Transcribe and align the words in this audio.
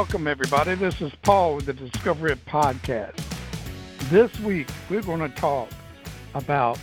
welcome 0.00 0.26
everybody. 0.26 0.74
This 0.74 0.98
is 1.02 1.12
Paul 1.22 1.56
with 1.56 1.66
the 1.66 1.74
Discovery 1.74 2.34
Podcast. 2.48 3.22
This 4.10 4.30
week 4.40 4.66
we're 4.88 5.02
going 5.02 5.20
to 5.20 5.28
talk 5.36 5.68
about 6.32 6.78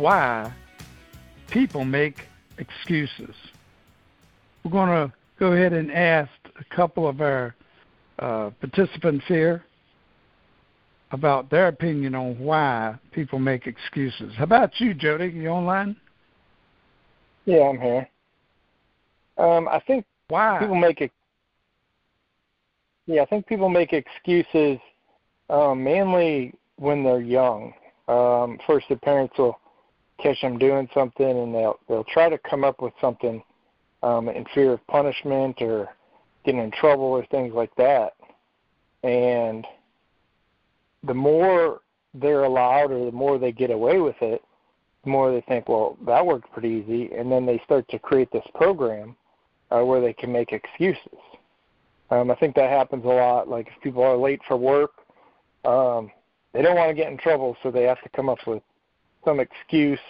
why 0.00 0.52
people 1.50 1.86
make 1.86 2.26
excuses. 2.58 3.34
We're 4.62 4.70
going 4.70 4.90
to 4.90 5.14
go 5.38 5.52
ahead 5.52 5.72
and 5.72 5.90
ask 5.90 6.30
a 6.60 6.76
couple 6.76 7.08
of 7.08 7.22
our 7.22 7.54
uh, 8.18 8.50
participants 8.60 9.24
here 9.26 9.64
about 11.10 11.48
their 11.48 11.68
opinion 11.68 12.14
on 12.14 12.38
why 12.38 12.96
people 13.12 13.38
make 13.38 13.66
excuses. 13.66 14.34
How 14.36 14.44
about 14.44 14.78
you, 14.78 14.92
Jody? 14.92 15.28
You 15.28 15.48
online? 15.48 15.96
Yeah, 17.46 17.62
I'm 17.62 17.80
here. 17.80 18.08
Um, 19.38 19.68
I 19.68 19.80
think 19.86 20.04
why 20.28 20.58
people 20.60 20.74
make 20.74 21.00
it. 21.00 21.10
Yeah, 23.08 23.22
I 23.22 23.24
think 23.24 23.46
people 23.46 23.70
make 23.70 23.94
excuses 23.94 24.78
um, 25.48 25.82
mainly 25.82 26.52
when 26.76 27.02
they're 27.02 27.22
young. 27.22 27.72
Um, 28.06 28.58
first, 28.66 28.84
the 28.90 28.96
parents 28.96 29.34
will 29.38 29.58
catch 30.22 30.38
them 30.42 30.58
doing 30.58 30.90
something, 30.92 31.26
and 31.26 31.54
they'll 31.54 31.78
they'll 31.88 32.04
try 32.04 32.28
to 32.28 32.36
come 32.38 32.64
up 32.64 32.82
with 32.82 32.92
something 33.00 33.42
um, 34.02 34.28
in 34.28 34.44
fear 34.54 34.74
of 34.74 34.86
punishment 34.88 35.56
or 35.62 35.88
getting 36.44 36.60
in 36.60 36.70
trouble 36.70 37.04
or 37.04 37.24
things 37.26 37.54
like 37.54 37.74
that. 37.76 38.12
And 39.02 39.66
the 41.02 41.14
more 41.14 41.80
they're 42.12 42.44
allowed 42.44 42.90
or 42.92 43.06
the 43.06 43.12
more 43.12 43.38
they 43.38 43.52
get 43.52 43.70
away 43.70 44.00
with 44.00 44.16
it, 44.20 44.42
the 45.04 45.10
more 45.10 45.32
they 45.32 45.40
think, 45.48 45.66
well, 45.66 45.96
that 46.06 46.26
worked 46.26 46.52
pretty 46.52 46.84
easy. 46.84 47.10
And 47.14 47.32
then 47.32 47.46
they 47.46 47.58
start 47.64 47.88
to 47.88 47.98
create 47.98 48.30
this 48.32 48.46
program 48.54 49.16
uh, 49.70 49.80
where 49.80 50.02
they 50.02 50.12
can 50.12 50.30
make 50.30 50.52
excuses. 50.52 51.18
Um, 52.10 52.30
I 52.30 52.34
think 52.36 52.54
that 52.56 52.70
happens 52.70 53.04
a 53.04 53.08
lot. 53.08 53.48
Like 53.48 53.68
if 53.68 53.82
people 53.82 54.02
are 54.02 54.16
late 54.16 54.40
for 54.48 54.56
work, 54.56 54.92
um, 55.64 56.10
they 56.52 56.62
don't 56.62 56.76
want 56.76 56.88
to 56.88 56.94
get 56.94 57.10
in 57.10 57.18
trouble, 57.18 57.56
so 57.62 57.70
they 57.70 57.82
have 57.84 58.02
to 58.02 58.08
come 58.10 58.28
up 58.28 58.38
with 58.46 58.62
some 59.24 59.40
excuse, 59.40 60.00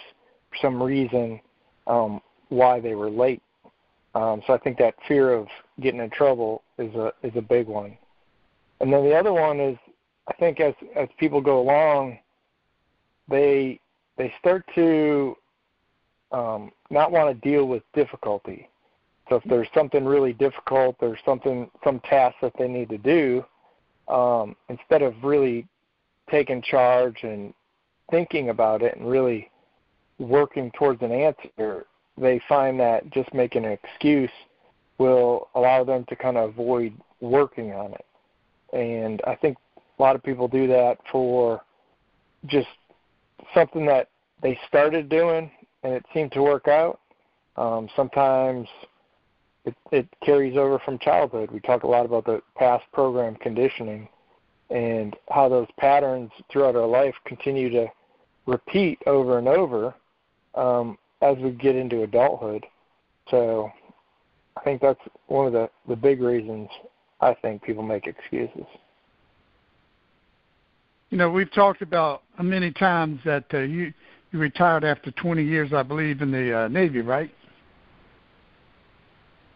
some 0.61 0.81
reason 0.81 1.41
um, 1.87 2.21
why 2.49 2.79
they 2.79 2.95
were 2.95 3.09
late. 3.09 3.41
Um, 4.15 4.41
so 4.47 4.53
I 4.53 4.57
think 4.57 4.77
that 4.79 4.95
fear 5.07 5.33
of 5.33 5.47
getting 5.81 5.99
in 5.99 6.09
trouble 6.09 6.63
is 6.77 6.93
a 6.95 7.11
is 7.21 7.33
a 7.35 7.41
big 7.41 7.67
one. 7.67 7.97
And 8.79 8.91
then 8.91 9.03
the 9.03 9.13
other 9.13 9.33
one 9.33 9.59
is 9.59 9.77
I 10.27 10.33
think 10.33 10.59
as 10.59 10.73
as 10.95 11.07
people 11.19 11.41
go 11.41 11.59
along, 11.59 12.17
they 13.27 13.79
they 14.17 14.33
start 14.39 14.65
to 14.75 15.35
um, 16.31 16.71
not 16.89 17.11
want 17.11 17.29
to 17.29 17.49
deal 17.49 17.65
with 17.65 17.83
difficulty. 17.93 18.69
So 19.29 19.35
if 19.35 19.43
there's 19.43 19.67
something 19.73 20.05
really 20.05 20.33
difficult, 20.33 20.95
there's 20.99 21.19
something 21.23 21.69
some 21.83 21.99
task 22.01 22.35
that 22.41 22.53
they 22.57 22.67
need 22.67 22.89
to 22.89 22.97
do, 22.97 23.45
um, 24.07 24.55
instead 24.69 25.03
of 25.03 25.13
really 25.23 25.67
taking 26.31 26.61
charge 26.61 27.17
and 27.23 27.53
thinking 28.09 28.49
about 28.49 28.81
it 28.81 28.97
and 28.97 29.07
really 29.07 29.49
working 30.17 30.71
towards 30.71 31.01
an 31.03 31.11
answer, 31.11 31.85
they 32.17 32.41
find 32.49 32.79
that 32.79 33.09
just 33.11 33.33
making 33.33 33.65
an 33.65 33.77
excuse 33.83 34.31
will 34.97 35.47
allow 35.55 35.83
them 35.83 36.05
to 36.09 36.15
kind 36.15 36.37
of 36.37 36.49
avoid 36.49 36.93
working 37.21 37.71
on 37.71 37.93
it. 37.93 38.05
And 38.73 39.21
I 39.25 39.35
think 39.35 39.57
a 39.77 40.01
lot 40.01 40.15
of 40.15 40.23
people 40.23 40.47
do 40.47 40.67
that 40.67 40.97
for 41.11 41.61
just 42.47 42.67
something 43.53 43.85
that 43.85 44.09
they 44.41 44.57
started 44.67 45.09
doing 45.09 45.49
and 45.83 45.93
it 45.93 46.05
seemed 46.13 46.31
to 46.33 46.41
work 46.41 46.67
out. 46.67 46.99
Um, 47.55 47.89
sometimes 47.95 48.67
it, 49.65 49.75
it 49.91 50.07
carries 50.23 50.57
over 50.57 50.79
from 50.79 50.99
childhood. 50.99 51.51
We 51.51 51.59
talk 51.59 51.83
a 51.83 51.87
lot 51.87 52.05
about 52.05 52.25
the 52.25 52.41
past 52.55 52.85
program 52.93 53.35
conditioning 53.35 54.07
and 54.69 55.15
how 55.29 55.49
those 55.49 55.67
patterns 55.77 56.31
throughout 56.51 56.75
our 56.75 56.87
life 56.87 57.15
continue 57.25 57.69
to 57.71 57.87
repeat 58.45 58.99
over 59.05 59.37
and 59.37 59.47
over 59.47 59.93
um, 60.55 60.97
as 61.21 61.37
we 61.37 61.51
get 61.51 61.75
into 61.75 62.03
adulthood. 62.03 62.65
So 63.29 63.71
I 64.57 64.61
think 64.61 64.81
that's 64.81 64.99
one 65.27 65.47
of 65.47 65.53
the, 65.53 65.69
the 65.87 65.95
big 65.95 66.21
reasons 66.21 66.69
I 67.21 67.33
think 67.33 67.61
people 67.61 67.83
make 67.83 68.07
excuses. 68.07 68.65
You 71.09 71.17
know, 71.17 71.29
we've 71.29 71.51
talked 71.51 71.81
about 71.81 72.21
many 72.41 72.71
times 72.71 73.19
that 73.25 73.45
uh, 73.53 73.59
you 73.59 73.93
you 74.31 74.37
retired 74.37 74.83
after 74.83 75.09
20 75.09 75.43
years, 75.43 75.73
I 75.73 75.81
believe, 75.81 76.21
in 76.21 76.31
the 76.31 76.55
uh, 76.55 76.67
Navy, 76.67 77.01
right? 77.01 77.31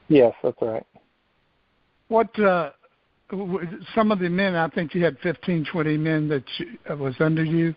Yes, 0.08 0.34
that's 0.44 0.58
right. 0.62 0.86
What 2.08 2.38
uh, 2.40 2.72
some 3.96 4.12
of 4.12 4.20
the 4.20 4.30
men? 4.30 4.56
I 4.56 4.68
think 4.70 4.94
you 4.94 5.04
had 5.04 5.18
15, 5.24 5.66
20 5.72 5.98
men 5.98 6.28
that 6.30 6.44
you, 6.58 6.78
uh, 6.90 6.96
was 6.96 7.16
under 7.20 7.44
you. 7.44 7.74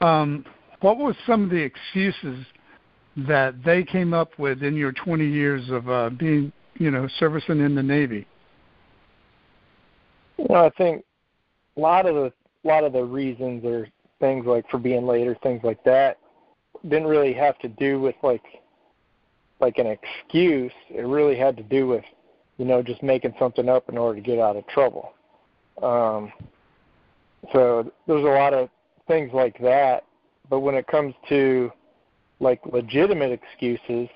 Um, 0.00 0.44
what 0.80 0.98
were 0.98 1.14
some 1.26 1.44
of 1.44 1.50
the 1.50 1.62
excuses 1.62 2.44
that 3.16 3.62
they 3.64 3.82
came 3.82 4.14
up 4.14 4.38
with 4.38 4.62
in 4.62 4.74
your 4.76 4.92
20 4.92 5.26
years 5.26 5.68
of 5.70 5.88
uh, 5.90 6.10
being, 6.10 6.52
you 6.78 6.90
know, 6.90 7.08
servicing 7.18 7.60
in 7.60 7.74
the 7.74 7.82
Navy? 7.82 8.26
Well, 10.38 10.64
I 10.64 10.70
think 10.70 11.04
a 11.76 11.80
lot 11.80 12.06
of 12.06 12.14
the 12.14 12.32
a 12.64 12.68
lot 12.68 12.84
of 12.84 12.92
the 12.92 13.02
reasons 13.02 13.64
or 13.64 13.88
things 14.20 14.44
like 14.46 14.68
for 14.70 14.78
being 14.78 15.06
late 15.06 15.26
or 15.26 15.34
things 15.36 15.60
like 15.64 15.82
that 15.84 16.18
didn't 16.88 17.06
really 17.06 17.32
have 17.32 17.58
to 17.58 17.68
do 17.68 18.00
with 18.00 18.14
like 18.22 18.42
like 19.60 19.78
an 19.78 19.86
excuse. 19.86 20.72
It 20.88 21.06
really 21.06 21.36
had 21.36 21.56
to 21.56 21.62
do 21.62 21.86
with 21.86 22.04
you 22.58 22.64
know 22.64 22.82
just 22.82 23.02
making 23.02 23.34
something 23.38 23.68
up 23.68 23.88
in 23.88 23.98
order 23.98 24.20
to 24.20 24.26
get 24.26 24.38
out 24.38 24.56
of 24.56 24.66
trouble. 24.68 25.12
Um, 25.82 26.32
so 27.52 27.90
there's 28.06 28.24
a 28.24 28.28
lot 28.28 28.54
of 28.54 28.68
things 29.08 29.30
like 29.32 29.58
that. 29.60 30.04
But 30.48 30.60
when 30.60 30.74
it 30.74 30.86
comes 30.86 31.14
to 31.28 31.70
like 32.40 32.60
legitimate 32.66 33.32
excuses, 33.32 34.08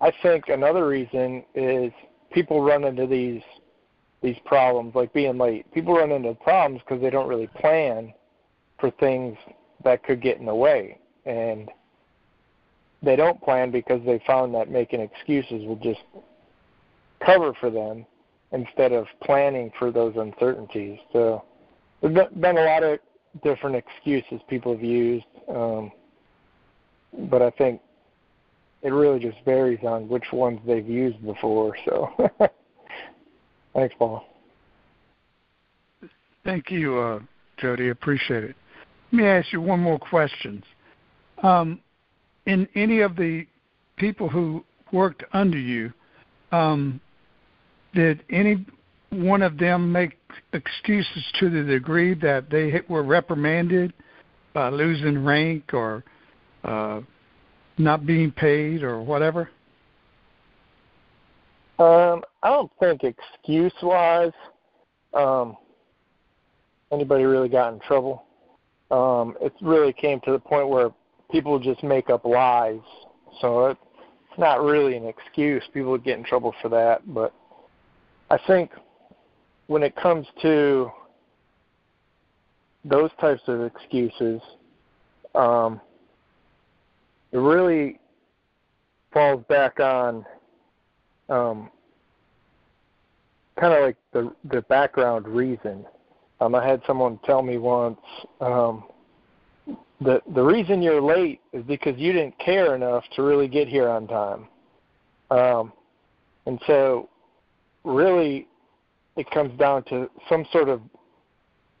I 0.00 0.12
think 0.22 0.48
another 0.48 0.86
reason 0.86 1.44
is 1.54 1.92
people 2.30 2.62
run 2.62 2.84
into 2.84 3.06
these 3.06 3.42
these 4.22 4.36
problems, 4.44 4.94
like 4.94 5.12
being 5.12 5.38
late. 5.38 5.70
People 5.72 5.94
run 5.94 6.10
into 6.10 6.34
problems 6.34 6.82
because 6.84 7.00
they 7.02 7.10
don't 7.10 7.28
really 7.28 7.48
plan 7.48 8.12
for 8.78 8.90
things 8.92 9.36
that 9.84 10.02
could 10.02 10.20
get 10.20 10.38
in 10.38 10.46
the 10.46 10.54
way, 10.54 10.98
and 11.24 11.70
they 13.06 13.16
don't 13.16 13.40
plan 13.40 13.70
because 13.70 14.00
they 14.04 14.20
found 14.26 14.54
that 14.54 14.68
making 14.70 15.00
excuses 15.00 15.64
will 15.64 15.80
just 15.82 16.00
cover 17.24 17.54
for 17.60 17.70
them 17.70 18.04
instead 18.52 18.92
of 18.92 19.06
planning 19.22 19.70
for 19.78 19.90
those 19.90 20.14
uncertainties. 20.16 20.98
So 21.12 21.44
there's 22.02 22.28
been 22.34 22.58
a 22.58 22.64
lot 22.64 22.82
of 22.82 22.98
different 23.42 23.76
excuses 23.76 24.40
people 24.48 24.72
have 24.72 24.82
used, 24.82 25.24
um, 25.48 25.92
but 27.30 27.42
I 27.42 27.50
think 27.50 27.80
it 28.82 28.90
really 28.90 29.20
just 29.20 29.38
varies 29.44 29.80
on 29.84 30.08
which 30.08 30.24
ones 30.32 30.60
they've 30.66 30.88
used 30.88 31.24
before. 31.24 31.76
So. 31.86 32.10
Thanks, 33.74 33.94
Paul. 33.98 34.24
Thank 36.44 36.70
you, 36.70 36.98
uh, 36.98 37.20
Jody. 37.58 37.90
Appreciate 37.90 38.44
it. 38.44 38.56
Let 39.12 39.18
me 39.18 39.26
ask 39.26 39.52
you 39.52 39.60
one 39.60 39.80
more 39.80 39.98
question. 39.98 40.62
Um, 41.42 41.80
in 42.46 42.68
any 42.74 43.00
of 43.00 43.16
the 43.16 43.46
people 43.96 44.28
who 44.28 44.64
worked 44.92 45.24
under 45.32 45.58
you, 45.58 45.92
um, 46.52 47.00
did 47.94 48.22
any 48.30 48.64
one 49.10 49.42
of 49.42 49.58
them 49.58 49.90
make 49.90 50.18
excuses 50.52 51.24
to 51.40 51.50
the 51.50 51.62
degree 51.62 52.14
that 52.14 52.50
they 52.50 52.80
were 52.88 53.02
reprimanded 53.02 53.92
by 54.52 54.68
losing 54.68 55.24
rank 55.24 55.72
or 55.72 56.04
uh, 56.64 57.00
not 57.78 58.06
being 58.06 58.30
paid 58.32 58.82
or 58.82 59.02
whatever? 59.02 59.50
Um, 61.78 62.22
I 62.42 62.48
don't 62.50 62.72
think 62.80 63.02
excuse 63.04 63.72
wise 63.82 64.32
um, 65.12 65.56
anybody 66.92 67.24
really 67.24 67.48
got 67.48 67.72
in 67.72 67.80
trouble. 67.80 68.24
Um, 68.90 69.34
it 69.40 69.52
really 69.60 69.92
came 69.92 70.20
to 70.20 70.32
the 70.32 70.38
point 70.38 70.68
where 70.68 70.90
people 71.30 71.58
just 71.58 71.82
make 71.82 72.10
up 72.10 72.24
lies. 72.24 72.80
So 73.40 73.66
it, 73.66 73.78
it's 74.30 74.38
not 74.38 74.62
really 74.62 74.96
an 74.96 75.06
excuse. 75.06 75.62
People 75.72 75.90
would 75.92 76.04
get 76.04 76.18
in 76.18 76.24
trouble 76.24 76.54
for 76.62 76.68
that. 76.70 77.02
But 77.12 77.32
I 78.30 78.38
think 78.46 78.70
when 79.66 79.82
it 79.82 79.96
comes 79.96 80.26
to 80.42 80.90
those 82.84 83.10
types 83.20 83.42
of 83.48 83.62
excuses, 83.62 84.40
um, 85.34 85.80
it 87.32 87.38
really 87.38 87.98
falls 89.12 89.44
back 89.48 89.80
on 89.80 90.24
um, 91.28 91.70
kind 93.58 93.72
of 93.72 93.82
like 93.82 93.96
the 94.12 94.32
the 94.50 94.62
background 94.62 95.26
reason. 95.26 95.84
Um, 96.40 96.54
I 96.54 96.66
had 96.66 96.82
someone 96.86 97.18
tell 97.24 97.42
me 97.42 97.56
once 97.56 97.98
um, 98.40 98.84
the 100.00 100.20
the 100.34 100.42
reason 100.42 100.82
you're 100.82 101.00
late 101.00 101.40
is 101.52 101.64
because 101.64 101.96
you 101.98 102.12
didn't 102.12 102.38
care 102.38 102.74
enough 102.74 103.04
to 103.14 103.22
really 103.22 103.48
get 103.48 103.68
here 103.68 103.88
on 103.88 104.06
time. 104.06 104.46
Um, 105.30 105.72
and 106.46 106.60
so 106.66 107.08
really, 107.84 108.46
it 109.16 109.30
comes 109.30 109.58
down 109.58 109.84
to 109.84 110.08
some 110.28 110.44
sort 110.52 110.68
of 110.68 110.80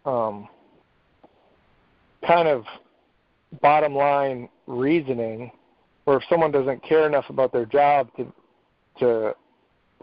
um, 0.04 0.48
kind 2.26 2.48
of 2.48 2.64
bottom 3.60 3.94
line 3.94 4.48
reasoning, 4.66 5.50
or 6.06 6.16
if 6.16 6.22
someone 6.28 6.50
doesn't 6.50 6.82
care 6.82 7.06
enough 7.06 7.26
about 7.28 7.52
their 7.52 7.66
job 7.66 8.08
to 8.16 8.32
to 8.98 9.34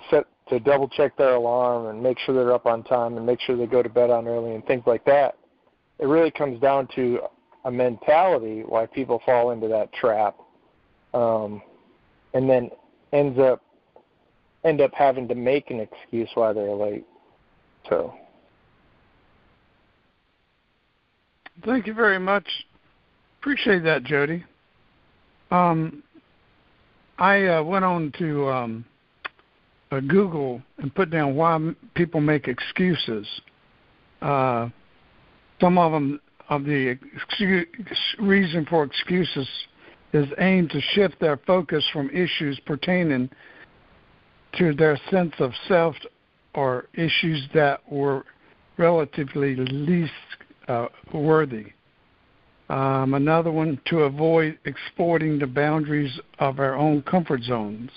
set 0.10 0.26
to 0.50 0.60
double 0.60 0.88
check 0.88 1.16
their 1.18 1.36
alarm 1.36 1.88
and 1.88 2.02
make 2.02 2.20
sure 2.20 2.36
they're 2.36 2.54
up 2.54 2.66
on 2.66 2.84
time 2.84 3.18
and 3.18 3.26
make 3.26 3.40
sure 3.40 3.56
they 3.56 3.66
go 3.66 3.82
to 3.82 3.90
bed 3.90 4.10
on 4.10 4.28
early 4.28 4.54
and 4.54 4.66
things 4.66 4.84
like 4.86 5.04
that. 5.06 5.38
It 6.00 6.06
really 6.06 6.32
comes 6.32 6.60
down 6.60 6.88
to 6.96 7.20
a 7.66 7.72
mentality 7.72 8.64
why 8.66 8.86
people 8.86 9.22
fall 9.26 9.52
into 9.52 9.68
that 9.68 9.92
trap, 9.94 10.36
um, 11.14 11.62
and 12.34 12.50
then 12.50 12.70
ends 13.12 13.40
up 13.40 13.62
end 14.66 14.82
up 14.82 14.92
having 14.94 15.28
to 15.28 15.36
make 15.36 15.70
an 15.72 15.80
excuse 15.80 16.30
why 16.36 16.54
they're 16.54 16.74
late. 16.74 17.06
So. 17.90 18.14
Thank 21.66 21.86
you 21.86 21.94
very 21.94 22.20
much. 22.20 22.46
Appreciate 23.40 23.84
that, 23.84 24.04
Jody. 24.04 24.44
Um, 25.52 26.02
I 27.20 27.46
uh, 27.46 27.64
went 27.64 27.86
on 27.86 28.12
to 28.18 28.50
um, 28.50 28.86
uh, 29.92 30.00
Google 30.00 30.62
and 30.80 30.94
put 30.94 31.10
down 31.10 31.36
why 31.36 31.60
people 31.94 32.22
make 32.22 32.48
excuses. 32.48 33.28
Uh, 34.22 34.70
some 35.62 35.78
of 35.78 35.92
them 35.92 36.20
of 36.50 36.66
the 36.66 36.98
excuse, 37.16 37.68
reason 38.20 38.66
for 38.66 38.84
excuses 38.84 39.48
is 40.14 40.28
aimed 40.40 40.70
to 40.72 40.82
shift 40.94 41.20
their 41.20 41.38
focus 41.38 41.84
from 41.92 42.10
issues 42.12 42.60
pertaining 42.66 43.30
to 44.58 44.74
their 44.74 45.00
sense 45.10 45.34
of 45.40 45.52
self 45.68 45.96
or 46.54 46.86
issues 46.94 47.48
that 47.54 47.80
were 47.92 48.24
relatively 48.78 49.56
least 49.56 50.12
uh, 50.68 50.88
worthy. 51.14 51.66
Um, 52.70 53.14
another 53.14 53.52
one 53.52 53.80
to 53.86 54.02
avoid 54.02 54.58
exploiting 54.66 55.38
the 55.38 55.48
boundaries 55.48 56.20
of 56.40 56.60
our 56.60 56.76
own 56.76 57.02
comfort 57.04 57.44
zones. 57.44 57.92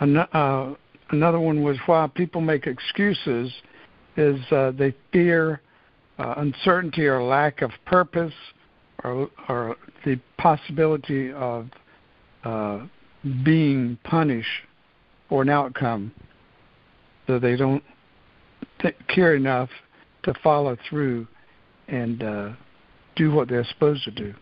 An- 0.00 0.16
uh, 0.16 0.74
another 1.10 1.40
one 1.40 1.62
was 1.62 1.76
why 1.86 2.08
people 2.14 2.40
make 2.40 2.66
excuses 2.66 3.52
is 4.16 4.40
uh, 4.50 4.72
they 4.76 4.94
fear 5.12 5.60
uh, 6.18 6.34
uncertainty 6.38 7.06
or 7.06 7.22
lack 7.22 7.62
of 7.62 7.70
purpose 7.86 8.34
or, 9.04 9.30
or 9.48 9.76
the 10.04 10.18
possibility 10.38 11.32
of 11.32 11.68
uh, 12.44 12.80
being 13.44 13.98
punished 14.04 14.48
for 15.28 15.42
an 15.42 15.48
outcome 15.48 16.12
so 17.26 17.38
they 17.38 17.56
don't 17.56 17.82
th- 18.80 18.96
care 19.08 19.34
enough 19.34 19.68
to 20.22 20.34
follow 20.42 20.76
through 20.88 21.26
and 21.88 22.22
uh, 22.22 22.50
do 23.16 23.30
what 23.30 23.48
they're 23.48 23.64
supposed 23.64 24.04
to 24.04 24.10
do. 24.10 24.34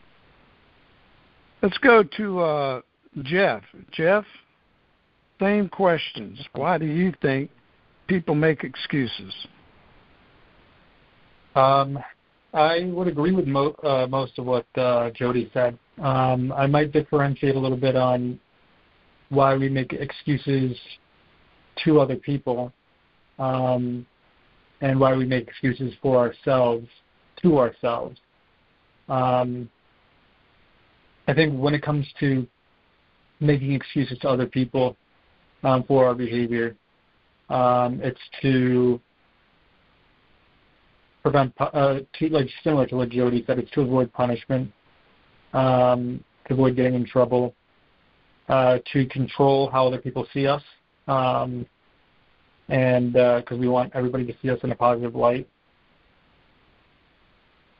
Let's 1.62 1.78
go 1.78 2.02
to 2.16 2.40
uh, 2.40 2.80
Jeff. 3.22 3.62
Jeff, 3.92 4.24
same 5.40 5.68
questions. 5.68 6.38
Why 6.52 6.78
do 6.78 6.86
you 6.86 7.12
think 7.22 7.50
people 8.06 8.34
make 8.34 8.62
excuses? 8.62 9.32
Um, 11.56 11.98
I 12.52 12.84
would 12.92 13.08
agree 13.08 13.32
with 13.32 13.46
mo- 13.46 13.74
uh, 13.82 14.06
most 14.08 14.38
of 14.38 14.44
what 14.44 14.66
uh, 14.76 15.10
Jody 15.10 15.50
said. 15.52 15.78
Um, 15.98 16.52
I 16.52 16.66
might 16.66 16.92
differentiate 16.92 17.56
a 17.56 17.58
little 17.58 17.76
bit 17.78 17.96
on 17.96 18.38
why 19.30 19.56
we 19.56 19.68
make 19.68 19.92
excuses 19.94 20.76
to 21.84 22.00
other 22.00 22.16
people 22.16 22.72
um, 23.38 24.06
and 24.82 25.00
why 25.00 25.14
we 25.14 25.24
make 25.24 25.48
excuses 25.48 25.94
for 26.02 26.18
ourselves 26.18 26.86
to 27.42 27.58
ourselves. 27.58 28.18
Um, 29.08 29.68
I 31.28 31.34
think 31.34 31.58
when 31.58 31.74
it 31.74 31.82
comes 31.82 32.06
to 32.20 32.46
making 33.40 33.72
excuses 33.72 34.18
to 34.20 34.28
other 34.28 34.46
people 34.46 34.96
um, 35.64 35.84
for 35.84 36.06
our 36.06 36.14
behavior, 36.14 36.76
um, 37.48 38.00
it's 38.02 38.20
to 38.42 39.00
prevent, 41.26 41.52
uh, 41.58 41.98
to, 42.16 42.28
like 42.28 42.46
similar 42.62 42.86
to 42.86 42.94
what 42.94 43.08
Jody 43.08 43.42
said, 43.48 43.58
it's 43.58 43.70
to 43.72 43.80
avoid 43.80 44.12
punishment, 44.12 44.70
um, 45.54 46.22
to 46.46 46.54
avoid 46.54 46.76
getting 46.76 46.94
in 46.94 47.04
trouble, 47.04 47.52
uh, 48.48 48.78
to 48.92 49.06
control 49.06 49.68
how 49.68 49.88
other 49.88 49.98
people 49.98 50.24
see 50.32 50.46
us, 50.46 50.62
um, 51.08 51.66
and 52.68 53.14
because 53.14 53.56
uh, 53.56 53.56
we 53.56 53.66
want 53.66 53.90
everybody 53.92 54.24
to 54.24 54.32
see 54.40 54.50
us 54.50 54.60
in 54.62 54.70
a 54.70 54.76
positive 54.76 55.16
light. 55.16 55.48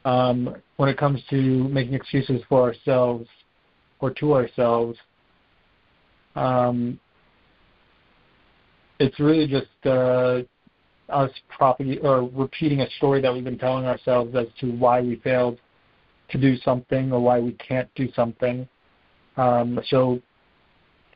Um, 0.04 0.56
when 0.76 0.88
it 0.88 0.98
comes 0.98 1.20
to 1.30 1.36
making 1.68 1.94
excuses 1.94 2.42
for 2.48 2.62
ourselves 2.62 3.28
or 4.00 4.10
to 4.10 4.34
ourselves, 4.34 4.98
um, 6.34 6.98
it's 8.98 9.20
really 9.20 9.46
just 9.46 9.86
uh, 9.86 10.42
us 11.08 11.30
propagating 11.48 12.04
or 12.04 12.28
repeating 12.34 12.80
a 12.80 12.90
story 12.96 13.20
that 13.20 13.32
we've 13.32 13.44
been 13.44 13.58
telling 13.58 13.86
ourselves 13.86 14.34
as 14.34 14.46
to 14.60 14.72
why 14.72 15.00
we 15.00 15.16
failed 15.16 15.58
to 16.30 16.38
do 16.38 16.56
something 16.58 17.12
or 17.12 17.20
why 17.20 17.38
we 17.38 17.52
can't 17.52 17.88
do 17.94 18.10
something. 18.12 18.68
Um, 19.36 19.80
so, 19.88 20.20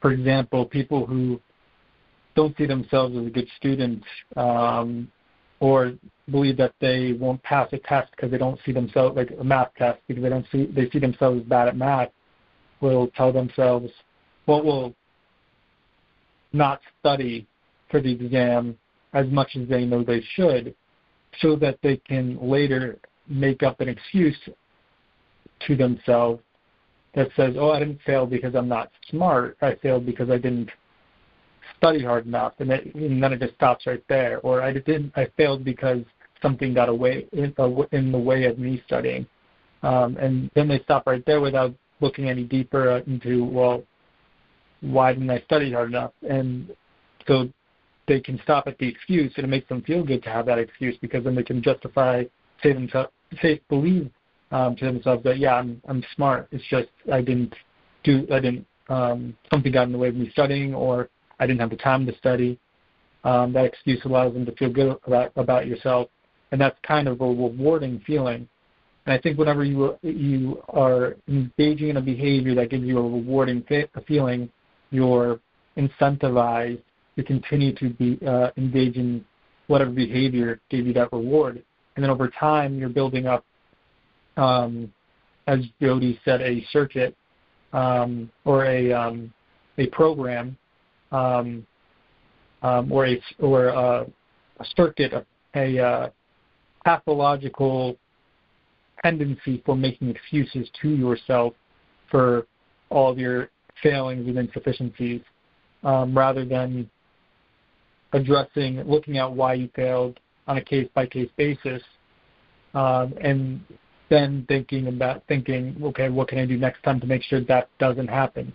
for 0.00 0.12
example, 0.12 0.64
people 0.64 1.06
who 1.06 1.40
don't 2.34 2.56
see 2.56 2.66
themselves 2.66 3.16
as 3.16 3.26
a 3.26 3.30
good 3.30 3.48
student 3.56 4.02
um, 4.36 5.10
or 5.58 5.94
believe 6.30 6.56
that 6.56 6.74
they 6.80 7.12
won't 7.12 7.42
pass 7.42 7.68
a 7.72 7.78
test 7.78 8.10
because 8.12 8.30
they 8.30 8.38
don't 8.38 8.58
see 8.64 8.72
themselves 8.72 9.16
like 9.16 9.30
a 9.38 9.44
math 9.44 9.74
test 9.76 10.00
because 10.06 10.22
they 10.22 10.28
don't 10.28 10.46
see 10.52 10.66
they 10.66 10.88
see 10.90 10.98
themselves 10.98 11.42
bad 11.42 11.68
at 11.68 11.76
math 11.76 12.08
will 12.80 13.08
tell 13.16 13.32
themselves 13.32 13.90
well 14.46 14.62
will 14.62 14.94
not 16.52 16.80
study 17.00 17.46
for 17.90 18.00
the 18.00 18.12
exam 18.12 18.76
as 19.12 19.26
much 19.28 19.56
as 19.56 19.68
they 19.68 19.84
know 19.84 20.02
they 20.02 20.22
should 20.34 20.74
so 21.40 21.56
that 21.56 21.78
they 21.82 21.96
can 21.96 22.38
later 22.40 22.98
make 23.28 23.62
up 23.62 23.80
an 23.80 23.88
excuse 23.88 24.36
to 25.66 25.76
themselves 25.76 26.42
that 27.14 27.28
says, 27.36 27.56
"Oh, 27.58 27.70
I 27.70 27.80
didn't 27.80 28.00
fail 28.02 28.26
because 28.26 28.54
I'm 28.54 28.68
not 28.68 28.90
smart. 29.08 29.56
I 29.62 29.74
failed 29.76 30.06
because 30.06 30.30
I 30.30 30.38
didn't 30.38 30.70
study 31.76 32.04
hard 32.04 32.26
enough," 32.26 32.54
and, 32.58 32.70
it, 32.70 32.94
and 32.94 33.22
then 33.22 33.32
it 33.32 33.40
just 33.40 33.54
stops 33.54 33.86
right 33.86 34.02
there. 34.08 34.38
Or 34.40 34.62
I 34.62 34.72
didn't. 34.72 35.12
I 35.16 35.26
failed 35.36 35.64
because 35.64 36.04
something 36.42 36.72
got 36.72 36.88
away 36.88 37.26
in, 37.32 37.54
uh, 37.58 37.68
in 37.92 38.12
the 38.12 38.18
way 38.18 38.44
of 38.44 38.58
me 38.58 38.82
studying, 38.86 39.26
um, 39.82 40.16
and 40.16 40.50
then 40.54 40.68
they 40.68 40.80
stop 40.80 41.06
right 41.06 41.24
there 41.26 41.40
without 41.40 41.74
looking 42.00 42.28
any 42.28 42.44
deeper 42.44 42.98
into 43.06 43.44
well, 43.44 43.82
why 44.80 45.12
didn't 45.12 45.30
I 45.30 45.40
study 45.40 45.72
hard 45.72 45.90
enough? 45.90 46.12
And 46.28 46.74
so 47.26 47.48
they 48.10 48.20
can 48.20 48.40
stop 48.42 48.66
at 48.66 48.76
the 48.78 48.88
excuse, 48.88 49.32
and 49.36 49.44
it 49.44 49.48
makes 49.48 49.68
them 49.68 49.82
feel 49.82 50.04
good 50.04 50.20
to 50.24 50.30
have 50.30 50.44
that 50.44 50.58
excuse 50.58 50.96
because 51.00 51.22
then 51.22 51.36
they 51.36 51.44
can 51.44 51.62
justify, 51.62 52.24
say 52.60 52.72
themselves, 52.72 53.10
say 53.40 53.60
believe 53.68 54.10
um, 54.50 54.74
to 54.74 54.84
themselves 54.84 55.22
that 55.22 55.38
yeah, 55.38 55.54
I'm 55.54 55.80
I'm 55.88 56.02
smart. 56.16 56.48
It's 56.50 56.64
just 56.68 56.88
I 57.12 57.20
didn't 57.20 57.54
do 58.02 58.26
I 58.32 58.40
didn't 58.40 58.66
um, 58.88 59.36
something 59.52 59.70
got 59.70 59.84
in 59.84 59.92
the 59.92 59.98
way 59.98 60.08
of 60.08 60.16
me 60.16 60.28
studying, 60.32 60.74
or 60.74 61.08
I 61.38 61.46
didn't 61.46 61.60
have 61.60 61.70
the 61.70 61.76
time 61.76 62.04
to 62.06 62.16
study. 62.16 62.58
Um, 63.22 63.52
that 63.52 63.64
excuse 63.64 64.00
allows 64.04 64.34
them 64.34 64.44
to 64.44 64.52
feel 64.56 64.70
good 64.70 64.98
about 65.06 65.30
about 65.36 65.68
yourself, 65.68 66.08
and 66.50 66.60
that's 66.60 66.76
kind 66.82 67.06
of 67.06 67.20
a 67.20 67.24
rewarding 67.24 68.02
feeling. 68.04 68.48
And 69.06 69.14
I 69.14 69.18
think 69.18 69.38
whenever 69.38 69.62
you 69.62 69.96
you 70.02 70.60
are 70.70 71.14
engaging 71.28 71.90
in 71.90 71.96
a 71.96 72.02
behavior 72.02 72.56
that 72.56 72.70
gives 72.70 72.82
you 72.82 72.98
a 72.98 73.02
rewarding 73.02 73.64
a 73.70 74.00
feeling, 74.02 74.50
you're 74.90 75.38
incentivized 75.76 76.82
to 77.16 77.24
continue 77.24 77.74
to 77.74 77.90
be 77.90 78.18
uh, 78.26 78.50
engage 78.56 78.96
in 78.96 79.24
whatever 79.66 79.90
behavior 79.90 80.60
gave 80.70 80.86
you 80.86 80.92
that 80.92 81.12
reward. 81.12 81.62
And 81.96 82.02
then 82.02 82.10
over 82.10 82.28
time, 82.28 82.78
you're 82.78 82.88
building 82.88 83.26
up, 83.26 83.44
um, 84.36 84.92
as 85.46 85.60
Jody 85.80 86.18
said, 86.24 86.40
a 86.40 86.64
circuit 86.72 87.16
um, 87.72 88.30
or 88.44 88.64
a 88.64 88.92
um, 88.92 89.32
a 89.78 89.86
program 89.86 90.56
um, 91.12 91.66
um, 92.62 92.92
or 92.92 93.06
a 93.06 93.22
or 93.38 93.66
a, 93.66 94.06
a 94.60 94.64
circuit, 94.76 95.12
a, 95.12 95.24
a 95.54 95.84
uh, 95.84 96.10
pathological 96.84 97.96
tendency 99.02 99.62
for 99.64 99.76
making 99.76 100.08
excuses 100.08 100.68
to 100.80 100.90
yourself 100.90 101.54
for 102.10 102.46
all 102.90 103.10
of 103.10 103.18
your 103.18 103.48
failings 103.82 104.26
and 104.26 104.38
insufficiencies, 104.38 105.22
um, 105.84 106.16
rather 106.16 106.44
than 106.44 106.90
addressing, 108.12 108.82
looking 108.82 109.18
at 109.18 109.30
why 109.30 109.54
you 109.54 109.68
failed 109.74 110.18
on 110.46 110.56
a 110.58 110.64
case 110.64 110.88
by 110.94 111.06
case 111.06 111.30
basis, 111.36 111.82
um, 112.74 113.14
and 113.20 113.60
then 114.08 114.44
thinking 114.48 114.88
about 114.88 115.22
thinking, 115.28 115.76
okay, 115.82 116.08
what 116.08 116.28
can 116.28 116.38
I 116.38 116.46
do 116.46 116.58
next 116.58 116.82
time 116.82 117.00
to 117.00 117.06
make 117.06 117.22
sure 117.22 117.40
that 117.44 117.68
doesn't 117.78 118.08
happen? 118.08 118.52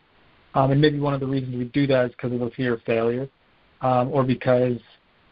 Um, 0.53 0.71
and 0.71 0.81
maybe 0.81 0.99
one 0.99 1.13
of 1.13 1.19
the 1.19 1.27
reasons 1.27 1.55
we 1.55 1.65
do 1.65 1.87
that 1.87 2.05
is 2.05 2.11
because 2.11 2.33
of 2.33 2.39
the 2.39 2.49
fear 2.51 2.73
of 2.73 2.81
failure, 2.83 3.27
um, 3.81 4.09
or 4.11 4.23
because 4.23 4.77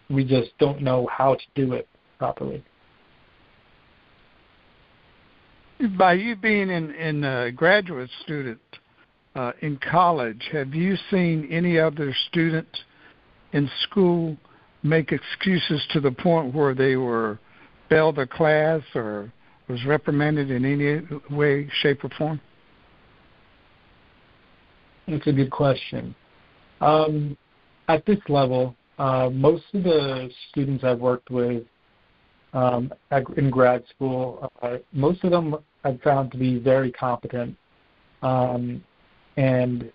we 0.10 0.24
just 0.24 0.51
don't 0.60 0.82
know 0.82 1.08
how 1.12 1.36
to 1.36 1.44
do 1.56 1.74
it 1.74 1.88
properly. 2.18 2.63
By 5.98 6.13
you 6.13 6.36
being 6.36 6.70
in 6.70 6.92
in 6.92 7.24
a 7.24 7.51
graduate 7.51 8.10
student 8.24 8.62
uh, 9.36 9.51
in 9.62 9.77
college, 9.77 10.48
have 10.51 10.74
you 10.74 10.96
seen 11.10 11.48
any 11.51 11.77
other 11.80 12.15
students 12.30 12.80
in 13.53 13.69
school 13.83 14.38
make 14.83 15.12
excuses 15.12 15.81
to 15.91 16.00
the 16.00 16.12
point 16.12 16.53
where 16.53 16.74
they 16.74 16.95
were 16.95 17.39
failed 17.89 18.19
a 18.19 18.27
class 18.27 18.81
or 18.93 19.31
was 19.67 19.83
reprimanded 19.86 20.51
in 20.51 20.65
any 20.65 21.36
way, 21.36 21.69
shape, 21.81 22.03
or 22.03 22.10
form? 22.17 22.41
That's 25.07 25.25
a 25.27 25.31
good 25.31 25.51
question. 25.51 26.13
Um, 26.81 27.38
at 27.88 28.05
this 28.05 28.19
level, 28.27 28.75
uh, 29.00 29.29
most 29.31 29.63
of 29.74 29.83
the 29.83 30.29
students 30.50 30.83
I've 30.83 31.00
worked 31.00 31.29
with 31.29 31.63
um, 32.53 32.91
in 33.38 33.50
grad 33.50 33.83
school, 33.89 34.51
uh, 34.62 34.77
most 34.91 35.24
of 35.24 35.31
them 35.31 35.55
I've 35.83 36.01
found 36.01 36.31
to 36.31 36.38
be 36.38 36.60
very 36.60 36.91
competent, 36.91 37.57
um, 38.22 38.83
and 39.38 39.91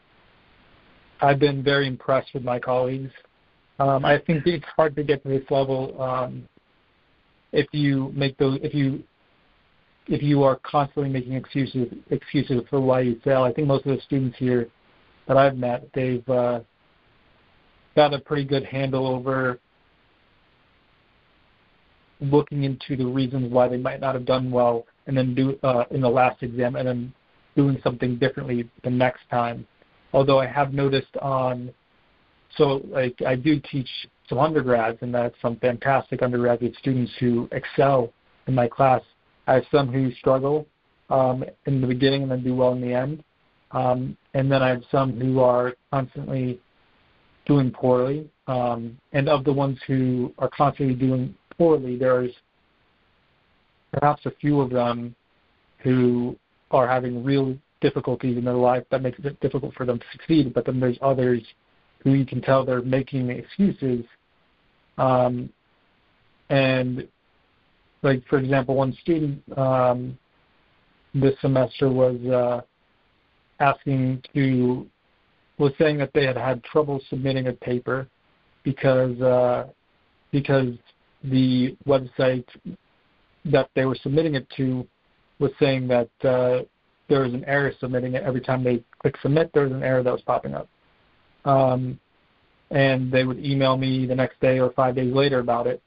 I've 1.21 1.39
been 1.39 1.63
very 1.63 1.87
impressed 1.87 2.35
with 2.35 2.43
my 2.43 2.59
colleagues. 2.59 3.11
Um, 3.79 4.05
I 4.05 4.19
think 4.19 4.47
it's 4.47 4.65
hard 4.77 4.97
to 4.97 5.05
get 5.05 5.23
to 5.23 5.29
this 5.29 5.45
level 5.51 6.01
um, 6.03 6.49
if 7.53 7.67
you 7.73 8.13
make 8.15 8.37
those 8.39 8.59
if 8.63 8.75
you 8.75 9.03
if 10.09 10.23
you 10.23 10.43
are 10.43 10.57
constantly 10.65 11.11
making 11.11 11.35
excuses 11.35 11.87
excuses 12.11 12.63
for 12.69 12.81
why 12.81 13.01
you 13.03 13.21
fail. 13.23 13.43
I 13.43 13.53
think 13.53 13.69
most 13.69 13.87
of 13.87 13.97
the 13.97 14.03
students 14.03 14.37
here 14.39 14.69
that 15.29 15.37
I've 15.37 15.57
met, 15.57 15.89
they've 15.95 16.29
uh, 16.29 16.61
got 17.95 18.15
a 18.15 18.19
pretty 18.19 18.45
good 18.45 18.65
handle 18.65 19.07
over 19.07 19.61
looking 22.21 22.65
into 22.65 22.97
the 22.97 23.07
reasons 23.07 23.53
why 23.53 23.69
they 23.69 23.77
might 23.77 24.01
not 24.01 24.15
have 24.15 24.25
done 24.25 24.51
well, 24.51 24.87
and 25.07 25.17
then 25.17 25.35
do 25.35 25.59
uh, 25.63 25.85
in 25.91 26.01
the 26.01 26.09
last 26.09 26.43
exam, 26.43 26.75
and 26.77 26.89
then 26.89 27.13
doing 27.57 27.79
something 27.85 28.17
differently 28.17 28.69
the 28.83 28.91
next 28.91 29.21
time. 29.31 29.67
Although 30.13 30.41
I 30.41 30.47
have 30.47 30.73
noticed 30.73 31.17
on, 31.21 31.71
so 32.57 32.83
like 32.89 33.21
I 33.27 33.35
do 33.37 33.61
teach 33.71 33.89
some 34.29 34.39
undergrads, 34.39 34.99
and 35.01 35.15
that's 35.15 35.35
some 35.41 35.57
fantastic 35.57 36.23
undergraduate 36.23 36.77
students 36.79 37.13
who 37.19 37.49
excel 37.53 38.13
in 38.47 38.55
my 38.55 38.69
class. 38.69 39.03
I 39.47 39.55
have 39.55 39.65
some 39.71 39.93
who 39.93 40.13
struggle 40.13 40.67
um, 41.11 41.45
in 41.67 41.81
the 41.81 41.87
beginning 41.87 42.23
and 42.23 42.31
then 42.31 42.43
do 42.43 42.55
well 42.55 42.73
in 42.73 42.81
the 42.81 42.93
end. 42.93 43.25
Um, 43.71 44.17
and 44.35 44.51
then 44.51 44.63
I 44.63 44.69
have 44.69 44.83
some 44.91 45.19
who 45.19 45.41
are 45.41 45.75
constantly 45.91 46.61
doing 47.47 47.71
poorly. 47.71 48.29
Um, 48.47 48.99
and 49.13 49.29
of 49.29 49.45
the 49.45 49.53
ones 49.53 49.79
who 49.87 50.33
are 50.39 50.49
constantly 50.49 50.95
doing 50.95 51.35
poorly, 51.57 51.97
there's 51.97 52.33
perhaps 53.93 54.27
a 54.27 54.31
few 54.41 54.61
of 54.61 54.71
them 54.71 55.15
who 55.79 56.37
are 56.71 56.87
having 56.87 57.25
real 57.25 57.57
difficulties 57.81 58.37
in 58.37 58.45
their 58.45 58.55
life 58.55 58.85
that 58.91 59.03
makes 59.03 59.19
it 59.23 59.41
difficult 59.41 59.75
for 59.75 59.87
them 59.87 59.99
to 59.99 60.05
succeed. 60.13 60.53
But 60.53 60.67
then 60.67 60.81
there's 60.81 60.99
others 61.01 61.43
who 62.03 62.13
you 62.13 62.25
can 62.25 62.41
tell 62.41 62.65
they're 62.65 62.83
making 62.83 63.31
excuses. 63.31 64.05
Um, 64.97 65.51
and 66.51 67.07
like 68.03 68.27
for 68.29 68.39
example, 68.39 68.75
one 68.75 68.97
student 69.01 69.43
um, 69.59 70.19
this 71.15 71.35
semester 71.41 71.89
was 71.89 72.21
uh, 72.27 72.61
asking 73.61 74.23
to 74.35 74.87
was 75.59 75.73
saying 75.79 75.99
that 75.99 76.11
they 76.15 76.25
had 76.25 76.37
had 76.37 76.63
trouble 76.63 77.01
submitting 77.11 77.49
a 77.49 77.53
paper 77.53 78.09
because 78.63 79.21
uh, 79.21 79.67
because 80.31 80.75
the 81.25 81.77
website 81.87 82.47
that 83.45 83.69
they 83.75 83.85
were 83.85 83.97
submitting 84.03 84.35
it 84.35 84.49
to 84.57 84.87
was 85.39 85.51
saying 85.59 85.89
that 85.89 86.11
uh, 86.23 86.63
there 87.09 87.23
was 87.23 87.35
an 87.35 87.45
error 87.47 87.73
submitting 87.81 88.15
it 88.15 88.23
every 88.23 88.41
time 88.41 88.63
they 88.63 88.83
click 89.01 89.17
submit. 89.23 89.51
There 89.53 89.65
was 89.65 89.73
an 89.73 89.83
error 89.83 90.03
that 90.03 90.13
was 90.13 90.23
popping 90.23 90.55
up, 90.55 90.69
um, 91.49 91.99
and 92.71 93.11
they 93.11 93.25
would 93.25 93.45
email 93.45 93.77
me 93.77 94.05
the 94.07 94.15
next 94.15 94.39
day 94.41 94.61
or 94.61 94.71
five 94.73 94.95
days 94.95 95.13
later 95.13 95.39
about 95.39 95.67
it. 95.67 95.83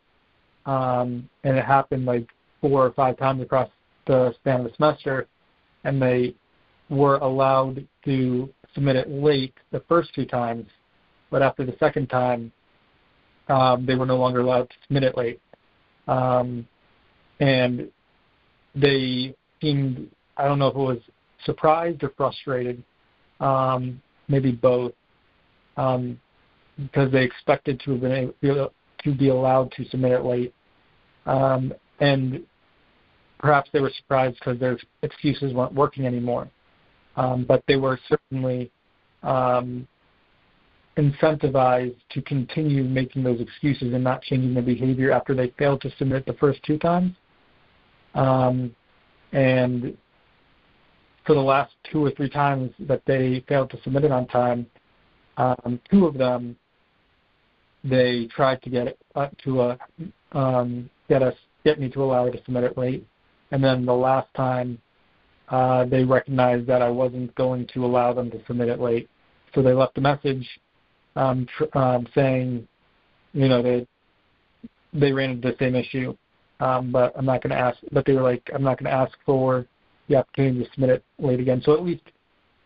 Um, 0.65 1.29
and 1.43 1.57
it 1.57 1.63
happened 1.63 2.05
like 2.05 2.27
four 2.59 2.85
or 2.85 2.91
five 2.91 3.17
times 3.17 3.41
across 3.41 3.69
the 4.07 4.33
span 4.39 4.61
of 4.61 4.65
the 4.65 4.73
semester, 4.75 5.27
and 5.83 6.01
they 6.01 6.33
were 6.89 7.17
allowed 7.17 7.85
to 8.05 8.49
submit 8.73 8.95
it 8.95 9.09
late 9.09 9.53
the 9.71 9.81
first 9.87 10.13
two 10.15 10.25
times, 10.25 10.65
but 11.29 11.41
after 11.41 11.65
the 11.65 11.75
second 11.79 12.07
time, 12.07 12.51
um, 13.47 13.85
they 13.85 13.95
were 13.95 14.05
no 14.05 14.17
longer 14.17 14.41
allowed 14.41 14.69
to 14.69 14.75
submit 14.87 15.03
it 15.03 15.17
late. 15.17 15.39
Um, 16.07 16.67
and 17.39 17.87
they 18.75 19.35
seemed, 19.61 20.09
I 20.37 20.45
don't 20.45 20.57
know 20.57 20.67
if 20.67 20.75
it 20.75 20.79
was 20.79 20.99
surprised 21.45 22.03
or 22.03 22.09
frustrated, 22.17 22.83
um, 23.39 24.01
maybe 24.27 24.51
both, 24.51 24.93
um, 25.77 26.19
because 26.77 27.11
they 27.11 27.23
expected 27.23 27.79
to 27.81 27.91
have 27.91 28.01
been 28.01 28.33
able 28.41 28.71
to 29.03 29.13
be 29.13 29.29
allowed 29.29 29.71
to 29.73 29.85
submit 29.89 30.11
it 30.11 30.25
late. 30.25 30.53
Um, 31.25 31.73
and 31.99 32.43
perhaps 33.39 33.69
they 33.73 33.79
were 33.79 33.91
surprised 33.97 34.37
because 34.39 34.59
their 34.59 34.77
excuses 35.01 35.53
weren't 35.53 35.73
working 35.73 36.05
anymore. 36.05 36.49
Um, 37.15 37.45
but 37.45 37.63
they 37.67 37.75
were 37.75 37.99
certainly 38.07 38.71
um, 39.23 39.87
incentivized 40.97 41.95
to 42.11 42.21
continue 42.21 42.83
making 42.83 43.23
those 43.23 43.41
excuses 43.41 43.93
and 43.93 44.03
not 44.03 44.21
changing 44.21 44.53
their 44.53 44.63
behavior 44.63 45.11
after 45.11 45.33
they 45.33 45.53
failed 45.57 45.81
to 45.81 45.91
submit 45.97 46.25
the 46.25 46.33
first 46.33 46.61
two 46.63 46.77
times. 46.77 47.13
Um, 48.13 48.75
and 49.31 49.97
for 51.25 51.33
the 51.33 51.41
last 51.41 51.73
two 51.91 52.03
or 52.03 52.11
three 52.11 52.29
times 52.29 52.71
that 52.79 53.01
they 53.05 53.43
failed 53.47 53.69
to 53.71 53.81
submit 53.83 54.03
it 54.03 54.11
on 54.11 54.27
time, 54.27 54.65
um, 55.37 55.79
two 55.89 56.05
of 56.05 56.17
them 56.17 56.55
they 57.83 58.27
tried 58.35 58.61
to 58.61 58.69
get 58.69 58.87
it 58.87 58.99
uh, 59.15 59.29
to 59.43 59.61
a, 59.61 59.79
um, 60.33 60.89
get 61.09 61.23
us 61.23 61.35
get 61.63 61.79
me 61.79 61.89
to 61.89 62.03
allow 62.03 62.25
her 62.25 62.31
to 62.31 62.43
submit 62.43 62.63
it 62.63 62.77
late, 62.77 63.05
and 63.51 63.63
then 63.63 63.85
the 63.85 63.93
last 63.93 64.27
time 64.35 64.79
uh, 65.49 65.85
they 65.85 66.03
recognized 66.03 66.67
that 66.67 66.81
I 66.81 66.89
wasn't 66.89 67.33
going 67.35 67.67
to 67.73 67.85
allow 67.85 68.13
them 68.13 68.29
to 68.31 68.45
submit 68.45 68.69
it 68.69 68.79
late, 68.79 69.09
so 69.53 69.61
they 69.61 69.73
left 69.73 69.97
a 69.97 70.01
message 70.01 70.47
um, 71.15 71.47
tr- 71.57 71.77
um, 71.77 72.07
saying, 72.15 72.67
you 73.33 73.47
know, 73.47 73.61
they 73.61 73.87
they 74.93 75.11
ran 75.11 75.31
into 75.31 75.51
the 75.51 75.57
same 75.57 75.75
issue, 75.75 76.15
um, 76.59 76.91
but 76.91 77.13
I'm 77.17 77.25
not 77.25 77.41
going 77.41 77.51
to 77.51 77.59
ask. 77.59 77.77
But 77.91 78.05
they 78.05 78.13
were 78.13 78.21
like, 78.21 78.49
I'm 78.53 78.63
not 78.63 78.77
going 78.77 78.91
to 78.91 78.97
ask 78.97 79.17
for 79.25 79.65
the 80.09 80.17
opportunity 80.17 80.63
to 80.63 80.71
submit 80.71 80.89
it 80.89 81.03
late 81.19 81.39
again. 81.39 81.61
So 81.63 81.73
at 81.73 81.83
least 81.83 82.03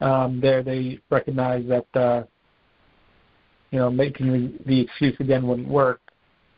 um, 0.02 0.40
there 0.42 0.64
they 0.64 1.00
recognized 1.10 1.70
that 1.70 2.00
uh, 2.00 2.24
you 3.72 3.80
know 3.80 3.90
making 3.90 4.60
the, 4.66 4.80
excuse 4.82 5.16
again 5.20 5.48
wouldn't 5.48 5.68
work 5.68 6.02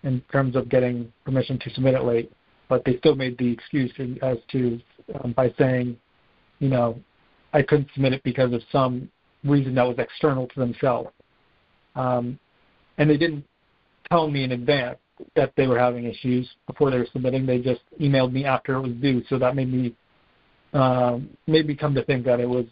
in 0.03 0.21
terms 0.31 0.55
of 0.55 0.69
getting 0.69 1.11
permission 1.25 1.59
to 1.59 1.69
submit 1.73 1.95
it 1.95 2.03
late. 2.03 2.31
But 2.69 2.83
they 2.85 2.97
still 2.97 3.15
made 3.15 3.37
the 3.37 3.49
excuse 3.49 3.91
as 4.21 4.37
to 4.51 4.79
um, 5.23 5.31
by 5.33 5.53
saying, 5.57 5.97
you 6.59 6.69
know, 6.69 6.99
I 7.53 7.61
couldn't 7.61 7.87
submit 7.93 8.13
it 8.13 8.23
because 8.23 8.51
of 8.53 8.61
some 8.71 9.09
reason 9.43 9.75
that 9.75 9.87
was 9.87 9.97
external 9.99 10.47
to 10.47 10.59
themselves. 10.59 11.09
Um, 11.95 12.37
and 12.97 13.09
they 13.09 13.17
didn't 13.17 13.45
tell 14.09 14.27
me 14.29 14.43
in 14.43 14.51
advance 14.51 14.97
that 15.35 15.53
they 15.55 15.67
were 15.67 15.79
having 15.79 16.05
issues 16.05 16.47
before 16.67 16.91
they 16.91 16.97
were 16.97 17.07
submitting. 17.11 17.45
They 17.45 17.59
just 17.59 17.81
emailed 17.99 18.31
me 18.31 18.45
after 18.45 18.75
it 18.75 18.81
was 18.81 18.91
due, 19.01 19.23
so 19.29 19.39
that 19.39 19.55
made 19.55 19.71
me 19.71 19.95
um, 20.73 21.29
made 21.47 21.65
me 21.65 21.75
come 21.75 21.95
to 21.95 22.03
think 22.03 22.25
that 22.25 22.39
it 22.39 22.47
was 22.47 22.65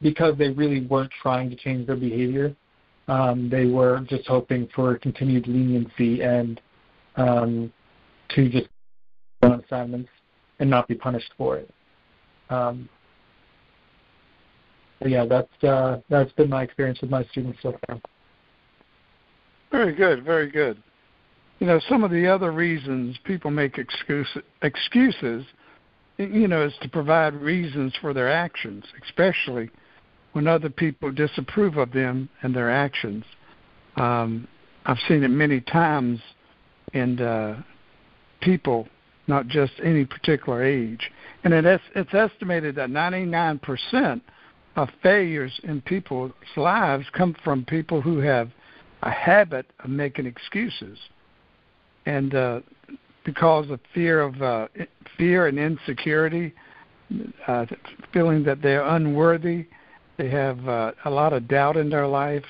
because 0.00 0.36
they 0.36 0.50
really 0.50 0.84
weren't 0.86 1.10
trying 1.22 1.48
to 1.50 1.56
change 1.56 1.86
their 1.86 1.96
behavior. 1.96 2.54
Um, 3.12 3.50
they 3.50 3.66
were 3.66 4.00
just 4.08 4.26
hoping 4.26 4.66
for 4.74 4.96
continued 4.96 5.46
leniency 5.46 6.22
and 6.22 6.58
um, 7.16 7.70
to 8.30 8.48
just 8.48 8.68
on 9.42 9.62
assignments 9.62 10.08
and 10.60 10.70
not 10.70 10.88
be 10.88 10.94
punished 10.94 11.30
for 11.36 11.58
it. 11.58 11.70
Um, 12.48 12.88
yeah, 15.04 15.26
that's 15.26 15.64
uh, 15.64 15.98
that's 16.08 16.32
been 16.32 16.48
my 16.48 16.62
experience 16.62 17.02
with 17.02 17.10
my 17.10 17.22
students 17.24 17.58
so 17.60 17.76
far. 17.86 18.00
Very 19.70 19.94
good, 19.94 20.24
very 20.24 20.50
good. 20.50 20.82
You 21.58 21.66
know, 21.66 21.80
some 21.90 22.04
of 22.04 22.10
the 22.10 22.26
other 22.26 22.50
reasons 22.50 23.18
people 23.24 23.50
make 23.50 23.76
excuse, 23.76 24.28
excuses, 24.62 25.44
you 26.16 26.48
know, 26.48 26.64
is 26.64 26.72
to 26.80 26.88
provide 26.88 27.34
reasons 27.34 27.92
for 28.00 28.14
their 28.14 28.32
actions, 28.32 28.84
especially 29.04 29.70
when 30.32 30.46
other 30.46 30.70
people 30.70 31.12
disapprove 31.12 31.76
of 31.76 31.92
them 31.92 32.28
and 32.42 32.54
their 32.54 32.70
actions. 32.70 33.24
Um, 33.96 34.48
I've 34.86 34.98
seen 35.08 35.22
it 35.22 35.28
many 35.28 35.60
times 35.60 36.20
in 36.92 37.20
uh, 37.20 37.62
people, 38.40 38.88
not 39.26 39.46
just 39.46 39.72
any 39.84 40.04
particular 40.04 40.62
age. 40.62 41.10
And 41.44 41.52
it 41.52 41.64
is, 41.64 41.80
it's 41.94 42.14
estimated 42.14 42.74
that 42.76 42.90
99% 42.90 44.20
of 44.76 44.88
failures 45.02 45.52
in 45.64 45.80
people's 45.82 46.32
lives 46.56 47.04
come 47.12 47.36
from 47.44 47.64
people 47.64 48.00
who 48.00 48.18
have 48.18 48.50
a 49.02 49.10
habit 49.10 49.66
of 49.80 49.90
making 49.90 50.26
excuses. 50.26 50.98
and 52.06 52.34
uh, 52.34 52.60
because 53.24 53.70
of 53.70 53.80
fear 53.94 54.20
of 54.20 54.40
uh, 54.42 54.66
fear 55.16 55.46
and 55.46 55.58
insecurity, 55.58 56.52
uh, 57.46 57.66
feeling 58.12 58.42
that 58.44 58.62
they're 58.62 58.84
unworthy, 58.84 59.66
they 60.18 60.28
have 60.28 60.68
uh, 60.68 60.92
a 61.04 61.10
lot 61.10 61.32
of 61.32 61.48
doubt 61.48 61.76
in 61.76 61.90
their 61.90 62.06
life, 62.06 62.44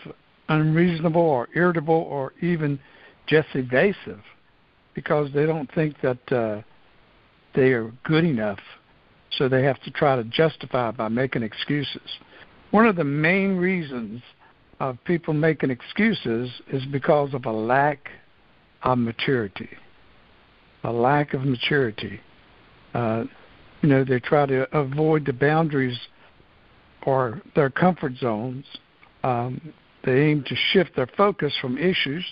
unreasonable 0.48 1.22
or 1.22 1.48
irritable 1.54 1.94
or 1.94 2.32
even 2.40 2.78
just 3.26 3.48
evasive, 3.54 4.20
because 4.94 5.32
they 5.32 5.46
don't 5.46 5.72
think 5.74 5.96
that 6.02 6.32
uh, 6.32 6.60
they 7.54 7.72
are 7.72 7.92
good 8.04 8.24
enough, 8.24 8.58
so 9.30 9.48
they 9.48 9.62
have 9.62 9.80
to 9.82 9.90
try 9.90 10.16
to 10.16 10.24
justify 10.24 10.90
by 10.90 11.08
making 11.08 11.42
excuses. 11.42 12.18
One 12.70 12.86
of 12.86 12.96
the 12.96 13.04
main 13.04 13.56
reasons 13.56 14.22
of 14.80 14.98
people 15.04 15.32
making 15.32 15.70
excuses 15.70 16.50
is 16.72 16.84
because 16.86 17.34
of 17.34 17.46
a 17.46 17.52
lack 17.52 18.08
of 18.82 18.98
maturity. 18.98 19.68
A 20.84 20.90
lack 20.90 21.34
of 21.34 21.44
maturity. 21.44 22.20
Uh, 22.92 23.24
you 23.82 23.88
know, 23.88 24.04
they 24.04 24.18
try 24.18 24.46
to 24.46 24.76
avoid 24.76 25.24
the 25.24 25.32
boundaries 25.32 25.98
or 27.04 27.42
their 27.54 27.70
comfort 27.70 28.14
zones. 28.16 28.64
Um, 29.24 29.72
they 30.04 30.20
aim 30.20 30.44
to 30.46 30.56
shift 30.72 30.96
their 30.96 31.08
focus 31.16 31.52
from 31.60 31.78
issues, 31.78 32.24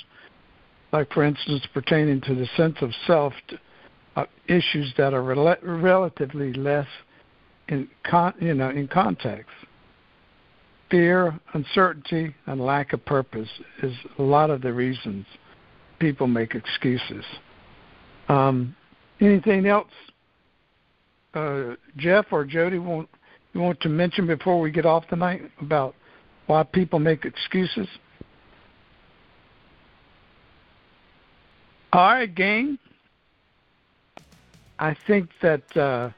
like, 0.93 1.13
for 1.13 1.23
instance, 1.23 1.65
pertaining 1.73 2.21
to 2.23 2.35
the 2.35 2.47
sense 2.57 2.77
of 2.81 2.91
self, 3.07 3.33
uh, 4.17 4.25
issues 4.49 4.93
that 4.97 5.15
are 5.15 5.23
rel- 5.23 5.57
relatively 5.63 6.53
less 6.53 6.89
in 7.69 7.89
con- 8.03 8.35
you 8.41 8.55
know 8.55 8.71
in 8.71 8.89
context 8.89 9.53
fear, 10.91 11.39
uncertainty, 11.55 12.35
and 12.47 12.61
lack 12.61 12.93
of 12.93 13.05
purpose 13.05 13.49
is 13.83 13.93
a 14.19 14.23
lot 14.23 14.51
of 14.51 14.61
the 14.61 14.73
reasons 14.73 15.25
people 15.99 16.27
make 16.27 16.55
excuses. 16.55 17.25
Um, 18.29 18.75
anything 19.21 19.67
else, 19.67 19.93
uh, 21.35 21.75
Jeff 21.97 22.27
or 22.33 22.45
Jody, 22.45 22.79
want 22.79 23.09
you 23.53 23.61
want 23.61 23.81
to 23.81 23.89
mention 23.89 24.27
before 24.27 24.61
we 24.61 24.71
get 24.71 24.87
off 24.87 25.09
tonight 25.09 25.43
about 25.61 25.95
why 26.47 26.63
people 26.63 26.99
make 26.99 27.25
excuses? 27.25 27.89
All 31.93 32.01
right, 32.01 32.33
gang. 32.33 32.79
I 34.79 34.97
think 35.07 35.31
that 35.43 35.77
uh, 35.77 36.11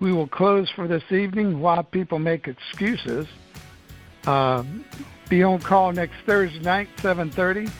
we 0.00 0.12
will 0.12 0.26
close 0.26 0.70
for 0.70 0.88
this 0.88 1.04
evening. 1.10 1.60
Why 1.60 1.82
people 1.82 2.18
make 2.18 2.48
excuses. 2.48 3.26
Uh, 4.26 4.64
be 5.28 5.42
on 5.42 5.60
call 5.60 5.92
next 5.92 6.16
Thursday 6.24 6.60
night, 6.60 6.88
7:30. 6.98 7.70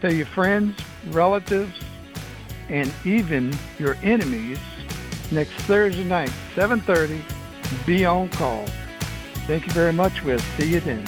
Tell 0.00 0.12
your 0.12 0.26
friends, 0.26 0.76
relatives, 1.10 1.72
and 2.68 2.92
even 3.04 3.56
your 3.78 3.96
enemies 4.02 4.58
next 5.30 5.52
Thursday 5.62 6.04
night, 6.04 6.32
7:30. 6.54 7.22
Be 7.86 8.04
on 8.04 8.28
call. 8.28 8.64
Thank 9.46 9.66
you 9.66 9.72
very 9.72 9.92
much. 9.92 10.22
We'll 10.22 10.38
see 10.38 10.68
you 10.68 10.80
then. 10.80 11.04